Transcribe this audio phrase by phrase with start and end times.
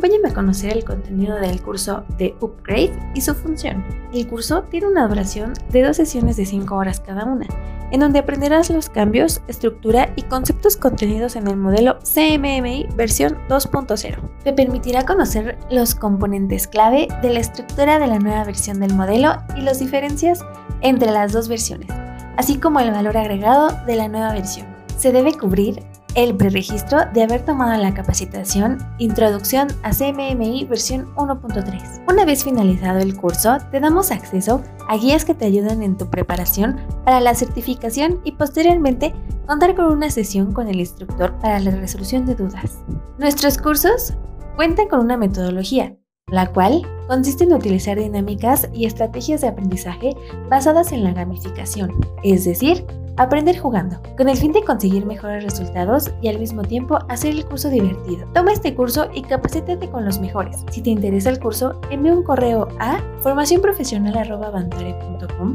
[0.00, 3.84] Acompáñame a conocer el contenido del curso de Upgrade y su función.
[4.14, 7.46] El curso tiene una duración de dos sesiones de 5 horas cada una,
[7.90, 14.16] en donde aprenderás los cambios, estructura y conceptos contenidos en el modelo CMMI versión 2.0.
[14.42, 19.34] Te permitirá conocer los componentes clave de la estructura de la nueva versión del modelo
[19.54, 20.42] y las diferencias
[20.80, 21.90] entre las dos versiones,
[22.38, 24.66] así como el valor agregado de la nueva versión.
[24.96, 25.82] Se debe cubrir
[26.14, 32.04] el preregistro de haber tomado la capacitación Introducción a CMMI versión 1.3.
[32.08, 36.10] Una vez finalizado el curso, te damos acceso a guías que te ayudan en tu
[36.10, 39.14] preparación para la certificación y posteriormente
[39.46, 42.78] contar con una sesión con el instructor para la resolución de dudas.
[43.18, 44.14] Nuestros cursos
[44.56, 45.96] cuentan con una metodología,
[46.30, 50.16] la cual consiste en utilizar dinámicas y estrategias de aprendizaje
[50.48, 56.12] basadas en la gamificación, es decir, aprender jugando, con el fin de conseguir mejores resultados
[56.22, 58.28] y al mismo tiempo hacer el curso divertido.
[58.32, 60.64] Toma este curso y capacítate con los mejores.
[60.70, 65.54] Si te interesa el curso, envía un correo a formacionprofesional.com